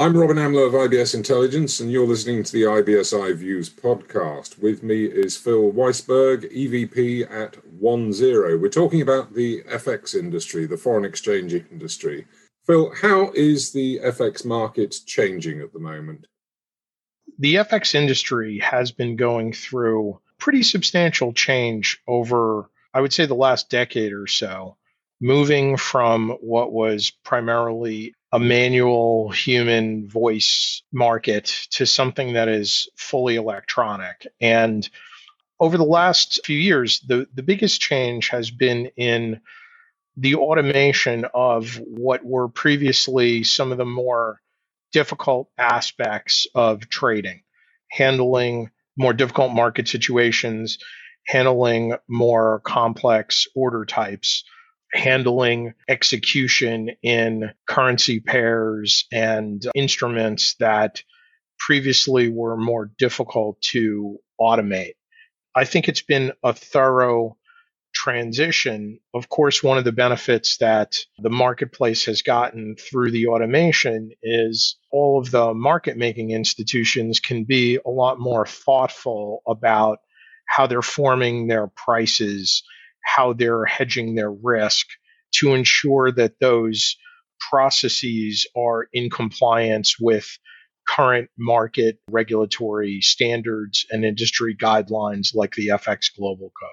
[0.00, 4.58] I'm Robin Amlôt of IBS Intelligence, and you're listening to the IBS iViews podcast.
[4.58, 8.56] With me is Phil Weisberg, EVP at One Zero.
[8.56, 12.26] We're talking about the FX industry, the foreign exchange industry.
[12.66, 16.26] Phil, how is the FX market changing at the moment?
[17.38, 23.34] The FX industry has been going through pretty substantial change over, I would say, the
[23.34, 24.78] last decade or so
[25.20, 33.36] moving from what was primarily a manual human voice market to something that is fully
[33.36, 34.26] electronic.
[34.40, 34.88] And
[35.58, 39.40] over the last few years, the, the biggest change has been in
[40.16, 44.40] the automation of what were previously some of the more
[44.92, 47.42] difficult aspects of trading,
[47.90, 50.78] handling more difficult market situations,
[51.26, 54.44] handling more complex order types
[54.92, 61.02] handling execution in currency pairs and instruments that
[61.58, 64.94] previously were more difficult to automate.
[65.54, 67.36] I think it's been a thorough
[67.92, 69.00] transition.
[69.14, 74.76] Of course, one of the benefits that the marketplace has gotten through the automation is
[74.90, 79.98] all of the market making institutions can be a lot more thoughtful about
[80.46, 82.62] how they're forming their prices
[83.14, 84.86] how they're hedging their risk
[85.32, 86.96] to ensure that those
[87.50, 90.26] processes are in compliance with
[90.88, 96.70] current market regulatory standards and industry guidelines like the FX Global Code.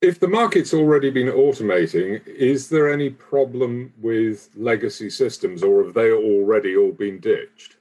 [0.00, 5.94] If the market's already been automating, is there any problem with legacy systems or have
[5.94, 7.76] they already all been ditched?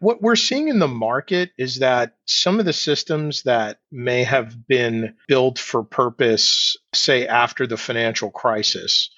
[0.00, 4.66] What we're seeing in the market is that some of the systems that may have
[4.66, 9.10] been built for purpose, say after the financial crisis,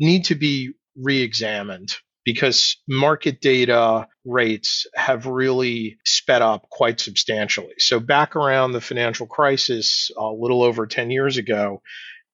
[0.00, 7.74] need to be re examined because market data rates have really sped up quite substantially.
[7.76, 11.82] So, back around the financial crisis, a little over 10 years ago,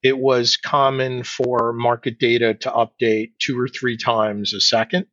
[0.05, 5.06] it was common for market data to update two or three times a second.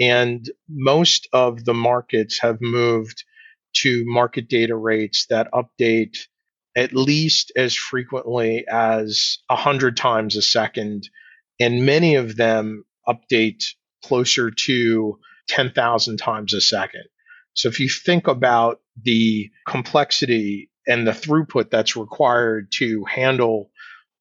[0.00, 3.22] And most of the markets have moved
[3.82, 6.16] to market data rates that update
[6.76, 11.08] at least as frequently as 100 times a second.
[11.60, 13.64] And many of them update
[14.02, 15.18] closer to
[15.48, 17.04] 10,000 times a second.
[17.54, 23.70] So if you think about the complexity and the throughput that's required to handle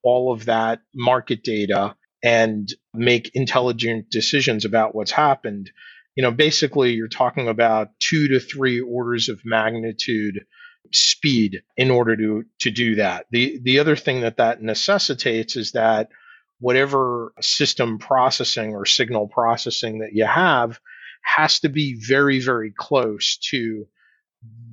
[0.03, 5.71] all of that market data and make intelligent decisions about what's happened,
[6.15, 10.45] you know, basically you're talking about two to three orders of magnitude
[10.91, 13.25] speed in order to to do that.
[13.31, 16.09] The the other thing that that necessitates is that
[16.59, 20.79] whatever system processing or signal processing that you have
[21.23, 23.87] has to be very very close to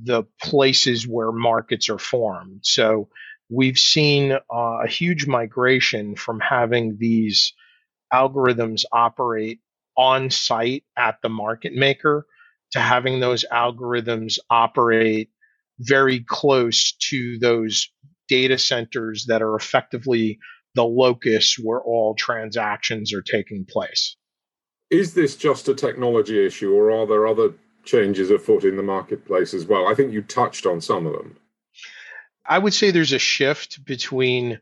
[0.04, 2.60] the places where markets are formed.
[2.62, 3.08] So
[3.48, 4.38] we've seen uh,
[4.84, 7.52] a huge migration from having these
[8.12, 9.60] algorithms operate
[9.96, 12.26] on site at the market maker
[12.72, 15.30] to having those algorithms operate
[15.78, 17.88] very close to those
[18.28, 20.38] data centers that are effectively
[20.74, 24.16] the locus where all transactions are taking place.
[24.90, 29.54] Is this just a technology issue, or are there other changes afoot in the marketplace
[29.54, 29.88] as well?
[29.88, 31.38] I think you touched on some of them.
[32.48, 34.60] I would say there's a shift between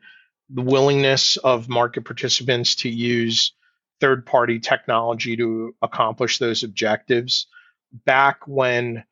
[0.51, 3.53] the willingness of market participants to use
[4.01, 7.47] third party technology to accomplish those objectives.
[7.93, 9.05] Back when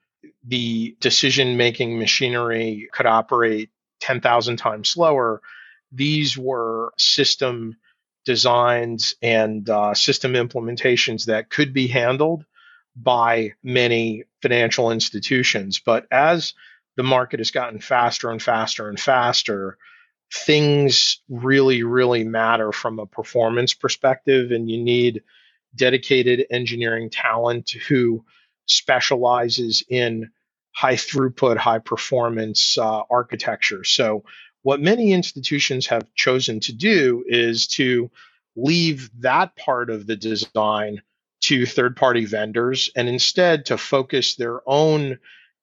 [0.45, 5.41] the decision making machinery could operate 10,000 times slower,
[5.91, 7.77] these were system
[8.25, 12.45] designs and uh, system implementations that could be handled
[12.95, 15.81] by many financial institutions.
[15.85, 16.55] But as
[16.97, 19.79] the market has gotten faster and faster and faster,
[20.33, 25.23] things really, really matter from a performance perspective, and you need
[25.75, 28.25] dedicated engineering talent who
[28.67, 30.31] specializes in
[30.75, 33.85] high throughput, high performance uh, architecture.
[33.85, 34.25] So,
[34.63, 38.11] what many institutions have chosen to do is to
[38.55, 41.03] leave that part of the design
[41.41, 45.19] to third party vendors and instead to focus their own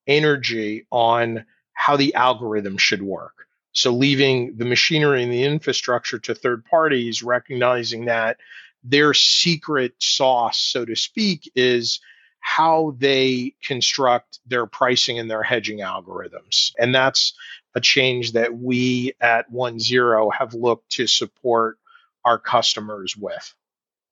[0.09, 3.45] energy on how the algorithm should work.
[3.71, 8.37] So leaving the machinery and the infrastructure to third parties, recognizing that
[8.83, 11.99] their secret sauce, so to speak, is
[12.41, 16.71] how they construct their pricing and their hedging algorithms.
[16.79, 17.33] And that's
[17.75, 21.77] a change that we at One Zero have looked to support
[22.25, 23.53] our customers with.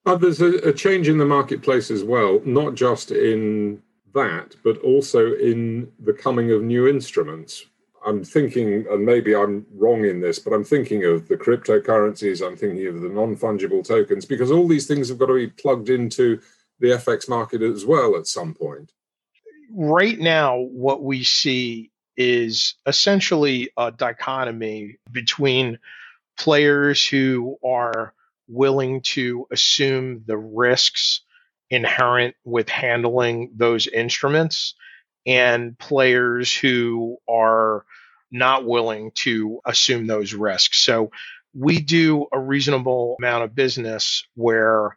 [0.06, 3.82] Uh, there's a, a change in the marketplace as well, not just in
[4.18, 7.66] that, but also in the coming of new instruments.
[8.06, 12.56] I'm thinking, and maybe I'm wrong in this, but I'm thinking of the cryptocurrencies, I'm
[12.56, 15.90] thinking of the non fungible tokens, because all these things have got to be plugged
[15.90, 16.40] into
[16.80, 18.92] the FX market as well at some point.
[19.74, 25.80] Right now, what we see is essentially a dichotomy between
[26.38, 28.14] players who are
[28.48, 31.22] willing to assume the risks
[31.70, 34.76] inherent with handling those instruments
[35.26, 37.86] and players who are
[38.32, 40.80] not willing to assume those risks.
[40.80, 41.12] So
[41.54, 44.96] we do a reasonable amount of business where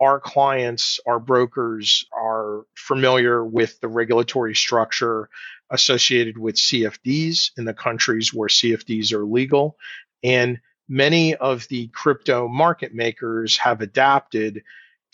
[0.00, 5.28] our clients, our brokers are familiar with the regulatory structure
[5.70, 9.76] associated with CFDs in the countries where CFDs are legal.
[10.22, 14.62] And many of the crypto market makers have adapted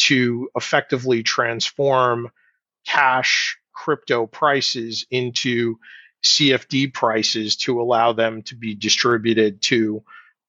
[0.00, 2.31] to effectively transform
[2.87, 5.76] cash crypto prices into
[6.25, 10.02] CFD prices to allow them to be distributed to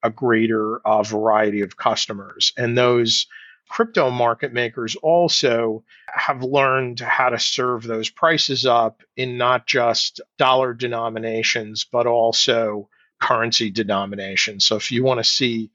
[0.04, 2.54] a greater uh, variety of customers.
[2.58, 3.28] And those
[3.70, 10.20] crypto market makers also have learned how to serve those prices up in not just
[10.38, 12.90] dollar denominations, but also
[13.22, 14.66] currency denominations.
[14.66, 15.72] So if you want to see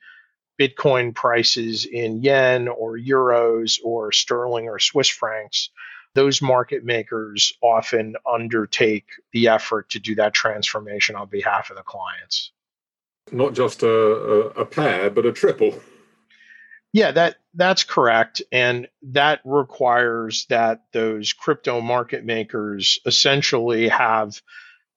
[0.58, 5.70] Bitcoin prices in yen or euros or sterling or Swiss francs,
[6.14, 11.82] those market makers often undertake the effort to do that transformation on behalf of the
[11.82, 12.52] clients.
[13.30, 15.78] Not just a, a, a pair, but a triple.
[16.92, 24.40] Yeah, that that's correct, and that requires that those crypto market makers essentially have,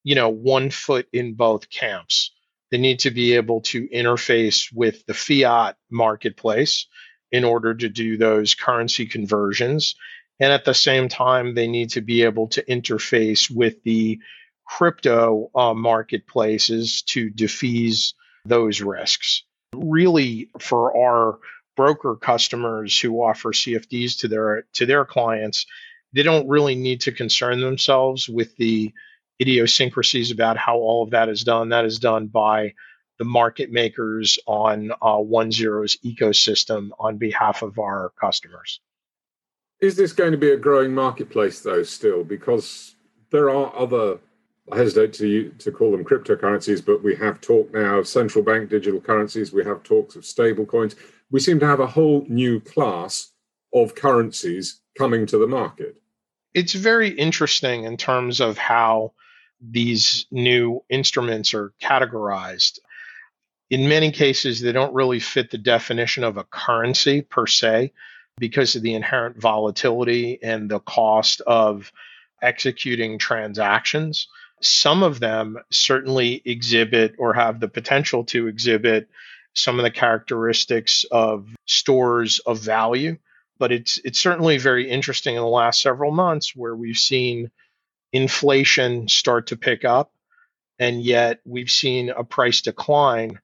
[0.03, 2.31] you know, one foot in both camps.
[2.71, 6.87] They need to be able to interface with the fiat marketplace
[7.31, 9.95] in order to do those currency conversions.
[10.39, 14.19] And at the same time, they need to be able to interface with the
[14.65, 18.13] crypto uh, marketplaces to defease
[18.45, 19.43] those risks.
[19.73, 21.39] Really, for our
[21.75, 25.65] broker customers who offer CFDs to their to their clients,
[26.13, 28.93] they don't really need to concern themselves with the
[29.41, 31.69] idiosyncrasies about how all of that is done.
[31.69, 32.73] That is done by
[33.17, 38.79] the market makers on uh, One Zero's ecosystem on behalf of our customers.
[39.81, 42.23] Is this going to be a growing marketplace, though, still?
[42.23, 42.95] Because
[43.31, 44.19] there are other,
[44.71, 48.69] I hesitate to, to call them cryptocurrencies, but we have talk now of central bank
[48.69, 50.95] digital currencies, we have talks of stable coins.
[51.31, 53.31] We seem to have a whole new class
[53.73, 56.01] of currencies coming to the market.
[56.53, 59.13] It's very interesting in terms of how
[59.61, 62.79] these new instruments are categorized.
[63.69, 67.93] In many cases, they don't really fit the definition of a currency per se
[68.37, 71.91] because of the inherent volatility and the cost of
[72.41, 74.27] executing transactions.
[74.61, 79.09] Some of them certainly exhibit or have the potential to exhibit
[79.53, 83.17] some of the characteristics of stores of value.
[83.57, 87.51] But it's it's certainly very interesting in the last several months where we've seen
[88.11, 90.11] inflation start to pick up,
[90.77, 93.39] and yet we've seen a price decline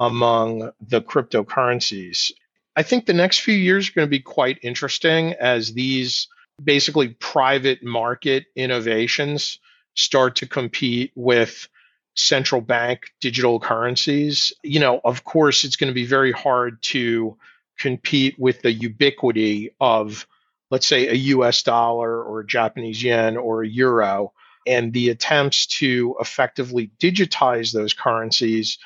[0.00, 2.32] among the cryptocurrencies.
[2.76, 6.28] I think the next few years are going to be quite interesting as these
[6.62, 9.58] basically private market innovations
[9.94, 11.68] start to compete with
[12.16, 14.52] central bank digital currencies.
[14.62, 17.36] You know, of course, it's going to be very hard to
[17.78, 20.26] compete with the ubiquity of
[20.74, 24.32] let's say, a US dollar or a Japanese yen or a euro,
[24.66, 28.78] and the attempts to effectively digitize those currencies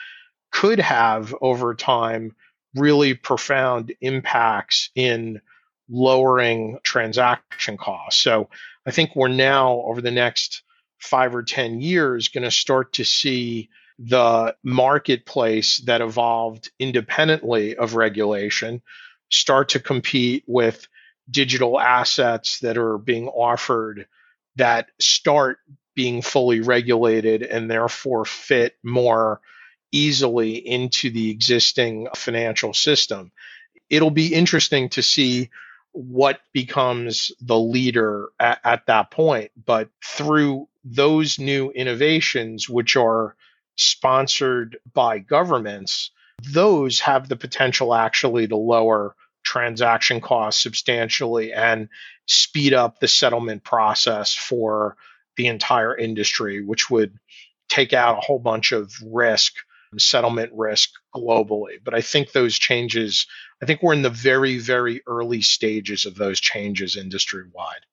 [0.53, 2.37] could have over time
[2.75, 5.41] really profound impacts in
[5.89, 8.21] lowering transaction costs.
[8.21, 8.51] So
[8.85, 10.65] I think we're now over the next
[10.99, 17.95] five or 10 years going to start to see the marketplace that evolved independently of
[17.95, 18.83] regulation
[19.31, 20.87] start to compete with
[21.31, 24.07] digital assets that are being offered
[24.57, 25.59] that start
[25.95, 29.41] being fully regulated and therefore fit more
[29.91, 33.33] easily into the existing financial system.
[33.91, 35.51] It'll be interesting to see
[35.93, 39.51] what becomes the leader at, at, that point.
[39.65, 43.35] But through those new innovations, which are
[43.77, 46.11] sponsored by governments,
[46.43, 49.17] those have the potential actually to lower
[49.49, 51.89] transaction costs substantially and
[52.27, 54.95] speed up the settlement process for
[55.39, 57.19] the entire industry, which would
[57.71, 59.55] take out a whole bunch of risk
[59.97, 61.79] settlement risk globally.
[61.83, 63.27] But I think those changes,
[63.63, 67.87] I think we're in the very, very early stages of those changes industry wide.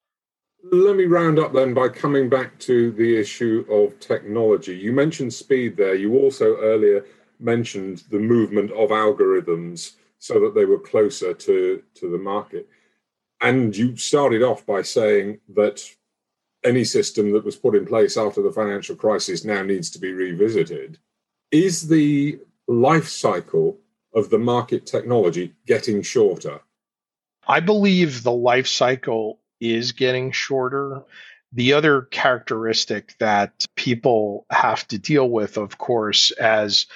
[0.70, 4.76] Let me round up then by coming back to the issue of technology.
[4.76, 5.94] You mentioned speed there.
[5.94, 7.06] You also earlier
[7.40, 9.92] mentioned the movement of algorithms
[10.26, 12.68] so that they were closer to, to the market.
[13.40, 15.82] And you started off by saying that
[16.64, 20.12] any system that was put in place after the financial crisis now needs to be
[20.12, 20.98] revisited.
[21.52, 23.78] Is the life cycle
[24.14, 26.60] of the market technology getting shorter?
[27.46, 31.02] I believe the life cycle is getting shorter.
[31.52, 36.86] The other characteristic that people have to deal with, of course, as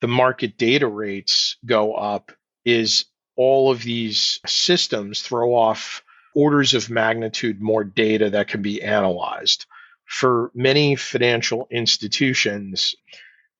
[0.00, 2.32] the market data rates go up,
[2.64, 6.02] is all of these systems throw off
[6.34, 9.66] orders of magnitude more data that can be analyzed.
[10.06, 12.94] For many financial institutions,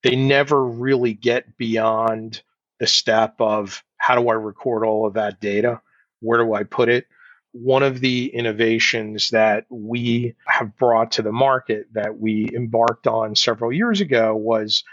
[0.03, 2.41] they never really get beyond
[2.79, 5.81] the step of how do I record all of that data?
[6.21, 7.07] Where do I put it?
[7.51, 13.35] one of the innovations that we have brought to the market that we embarked on
[13.35, 14.83] several years ago was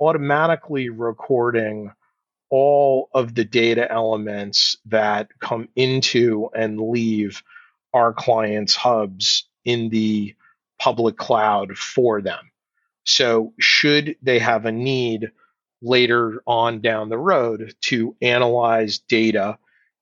[0.00, 1.92] automatically recording
[2.50, 7.42] all of the data elements that come into and leave
[7.94, 10.34] our clients' hubs in the
[10.78, 12.50] public cloud for them.
[13.04, 15.30] So, should they have a need
[15.82, 19.58] later on down the road to analyze data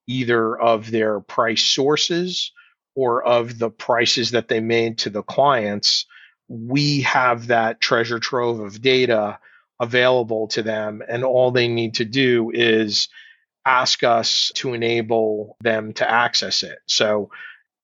[0.07, 2.53] either of their price sources
[2.97, 6.07] or of the prices that they made to the clients,
[6.49, 9.39] we have that treasure trove of data
[9.81, 11.03] available to them.
[11.09, 13.09] And all they need to do is
[13.65, 16.79] ask us to enable them to access it.
[16.87, 17.31] So,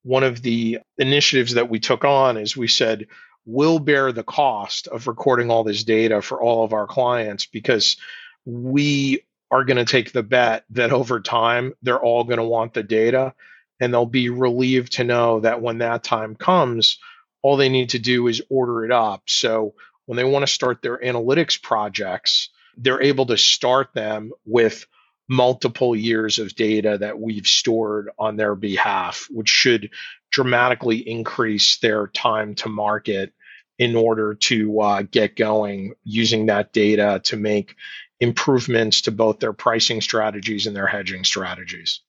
[0.02, 3.06] one of the initiatives that we took on is we said,
[3.46, 7.96] we'll bear the cost of recording all this data for all of our clients because
[8.44, 12.74] we are going to take the bet that over time they're all going to want
[12.74, 13.34] the data
[13.80, 16.98] and they'll be relieved to know that when that time comes,
[17.42, 19.22] all they need to do is order it up.
[19.26, 19.74] So
[20.06, 24.87] when they want to start their analytics projects, they're able to start them with
[25.28, 29.90] multiple years of data that we've stored on their behalf, which should
[30.30, 33.32] dramatically increase their time to market
[33.78, 37.76] in order to uh, get going using that data to make
[38.20, 42.00] improvements to both their pricing strategies and their hedging strategies.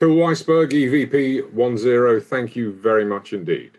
[0.00, 3.78] Phil Weisberg, EVP One Zero, thank you very much indeed.